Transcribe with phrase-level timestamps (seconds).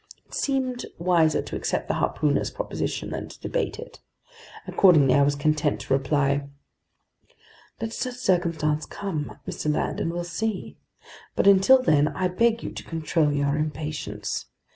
[0.25, 3.99] It seemed wiser to accept the harpooner's proposition than to debate it.
[4.67, 6.49] Accordingly, I was content to reply:
[7.79, 9.71] "Let such circumstances come, Mr.
[9.71, 10.79] Land, and we'll see.
[11.35, 14.47] But until then, I beg you to control your impatience.